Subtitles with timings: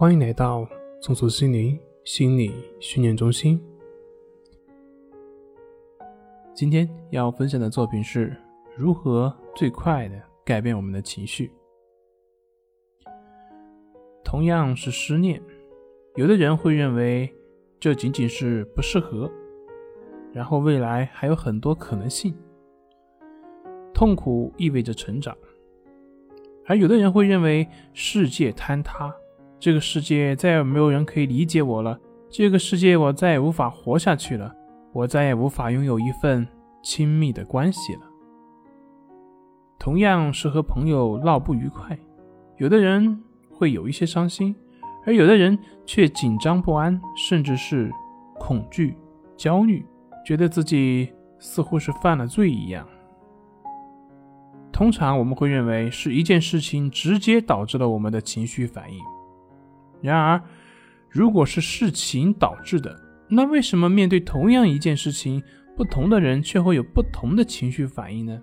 [0.00, 0.66] 欢迎来到
[1.02, 3.62] 松鼠心灵心理训练中心。
[6.54, 8.34] 今天要分享的作品是
[8.74, 11.52] 如何最快的改变我们的情绪。
[14.24, 15.38] 同样是失恋，
[16.14, 17.30] 有的人会认为
[17.78, 19.30] 这仅仅是不适合，
[20.32, 22.34] 然后未来还有很多可能性。
[23.92, 25.36] 痛苦意味着成长，
[26.64, 29.14] 而有的人会认为世界坍塌。
[29.60, 34.50] 这个世界再也没有人可以理解我了，这个世界我再也无法活下去了，
[34.94, 36.48] 我再也无法拥有一份
[36.82, 38.00] 亲密的关系了。
[39.78, 41.98] 同样是和朋友闹不愉快，
[42.56, 44.56] 有的人会有一些伤心，
[45.04, 47.92] 而有的人却紧张不安，甚至是
[48.38, 48.96] 恐惧、
[49.36, 49.84] 焦虑，
[50.24, 52.86] 觉得自己似乎是犯了罪一样。
[54.72, 58.98] 通常我们会认为是一件事情直接导致了我们的情绪反应。
[60.02, 60.42] 然而，
[61.08, 62.98] 如果是事情导致的，
[63.28, 65.42] 那为什么面对同样一件事情，
[65.76, 68.42] 不同的人却会有不同的情绪反应呢？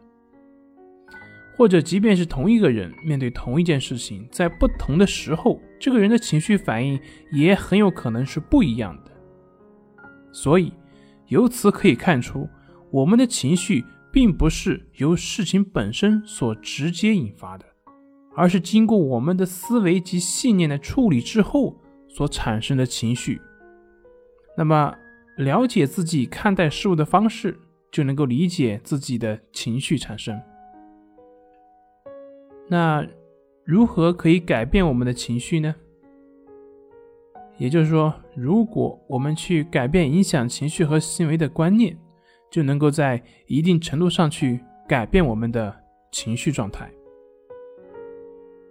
[1.56, 7.00] 或者，即便是同一个人面对同一件事情，在不同的时候，这个人的情绪反应
[7.32, 9.12] 也很有可能是不一样的。
[10.32, 10.72] 所以，
[11.30, 12.48] 由此可以看出，
[12.92, 17.66] 我们的情绪并不是由事情本身所直接引发的。
[18.38, 21.76] 而是经过我们的思维及信念的处理之后
[22.08, 23.42] 所产生的情绪。
[24.56, 24.94] 那么，
[25.38, 27.60] 了解自己看待事物的方式，
[27.92, 30.40] 就能够理解自己的情绪产生。
[32.68, 33.04] 那
[33.64, 35.74] 如何可以改变我们的情绪呢？
[37.58, 41.98] 也就是说，如果我们去改变影响情绪和行为的观念，
[42.52, 45.76] 就能够在一定程度上去改变我们的
[46.12, 46.88] 情绪状态。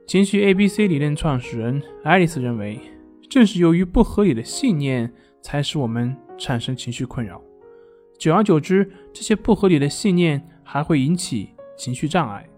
[0.06, 2.78] 情绪 A B C 理论创始人爱丽丝认为，
[3.28, 5.12] 正是由于不合理的信念，
[5.42, 7.42] 才使我们产生情绪困扰。
[8.16, 12.48] 久而久之，这些不合理的信念还会引起情绪障碍。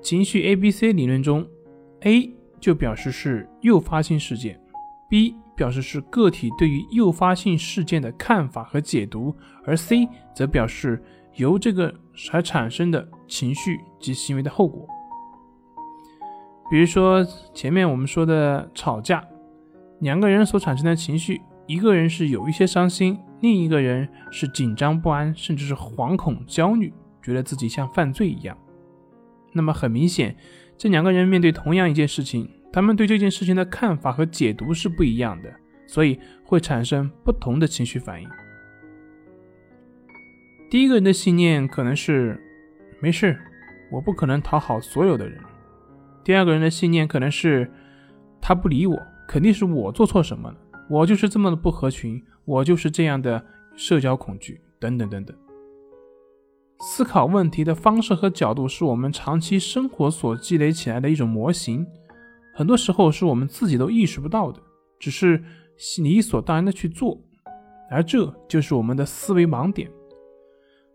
[0.00, 1.46] 情绪 A B C 理论中
[2.00, 4.58] ，A 就表示是诱发性事件
[5.10, 10.98] ，B 表示是个体对于诱发性事件的看法和解读，而 C 则表示
[11.34, 11.94] 由这个
[12.32, 14.88] 而产生的情绪及行为的后果。
[16.68, 19.24] 比如说前面我们说的吵架，
[20.00, 28.56] 两个人所产生的情绪，一个人是有一些伤心，另一个人是紧张不安，甚至是惶恐焦虑，觉得自己像犯罪一样。
[29.52, 30.36] 那么很明显，
[30.76, 35.54] 这两个人面对同样一件事情，他们对这件事情的看法和解读是不一样的，
[35.86, 38.28] 所以会产生不同的情绪反应。
[40.68, 42.38] 第一个人的信念可能是
[43.00, 43.38] 没事，
[43.92, 45.40] 我不可能讨好所有的人。
[46.26, 47.70] 第二个人的信念可能是，
[48.40, 50.56] 他不理我，肯定是我做错什么了，
[50.90, 53.40] 我就是这么的不合群，我就是这样的
[53.76, 55.36] 社交恐惧，等等等等。
[56.80, 61.86] 思考问题的方式和角度是我们长期生活所积累起来的一种模型，
[62.56, 64.60] 很多时候是我们自己都意识不到的，
[64.98, 65.40] 只是
[66.02, 67.16] 理所当然的去做，
[67.88, 69.88] 而这就是我们的思维盲点。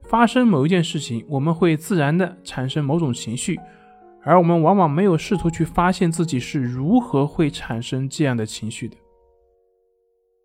[0.09, 3.57] 发生某一件事情，我们会自然的产生某种情绪。
[4.23, 8.95] 而我们往往没有试图去发现自己是如何会产生这样的情绪的。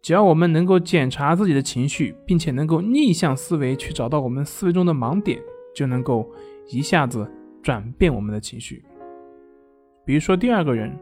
[0.03, 5.41] 只要我们能够检查自己的情绪，并且能够逆向思维去找到我们思维中的盲点，
[5.75, 6.31] 就能够
[6.69, 7.29] 一下子
[7.63, 8.85] 转变我们的情绪。
[10.05, 10.97] 比如说，第二个人，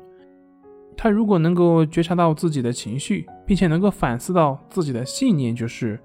[0.97, 6.01] 他如果能够觉察到自己的情绪，并且能够反思到自己的信念，就是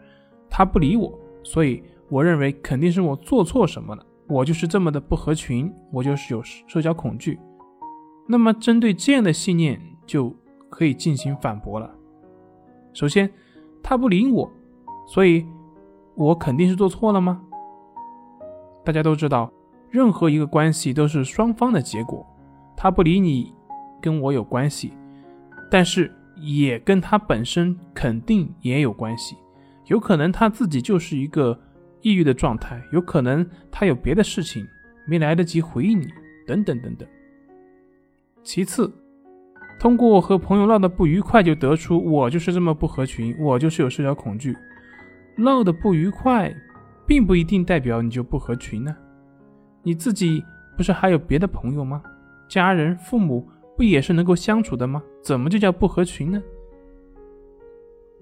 [0.49, 4.05] 他不理我，所以我认为肯定是我做错什么了。
[4.29, 7.39] 我就是这么的不合群，我就是有社交恐惧。
[8.27, 10.31] 那么，针对这样的信念，就
[10.69, 11.89] 可以进行反驳了。
[12.93, 13.27] 首先，
[13.81, 14.47] 他不理我，
[15.07, 15.43] 所以
[16.13, 17.41] 我肯定是做错了吗？
[18.85, 19.51] 大家都知道，
[19.89, 22.23] 任何一个关系都是双方的结果。
[22.77, 23.51] 他不理你，
[23.99, 24.93] 跟我有关系，
[25.71, 29.35] 但是也跟他本身肯定也有关系。
[29.87, 31.59] 有可能他自己就是一个。
[32.01, 34.65] 抑郁的状态，有可能他有别的事情
[35.07, 36.07] 没来得及回应你，
[36.47, 37.07] 等等等等。
[38.43, 38.91] 其次，
[39.79, 44.55] 通过和朋友闹得不愉快就得出我就是这么不合群，我就是有社交恐惧。
[45.35, 46.53] 闹得不愉快，
[47.05, 48.95] 并不一定代表你就不合群呢。
[49.83, 50.43] 你自己
[50.75, 52.01] 不是还有别的朋友吗？
[52.47, 53.47] 家人、父母
[53.77, 55.01] 不也是能够相处的吗？
[55.23, 56.41] 怎么就叫不合群呢？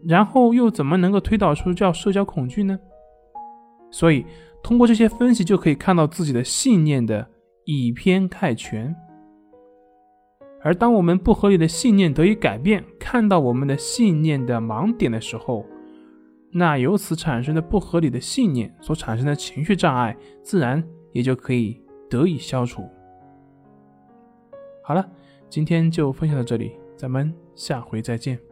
[0.06, 2.78] 然后又怎么能够推导出叫社交恐惧呢？
[3.90, 4.26] 所以，
[4.62, 7.28] 通过这些分析，就可以看到自己的信念的
[7.66, 8.96] 以偏概全。
[10.62, 15.66] 而当我们不合理的信念得以改变，看到我们的信念的盲点的时候，
[16.52, 20.84] 那由此产生的不合理的信念所产生的情绪障碍，自然
[21.14, 22.84] 也就可以得以消除。
[24.84, 25.08] 好了，
[25.50, 28.47] 今天就分享到这里，咱们下回再见。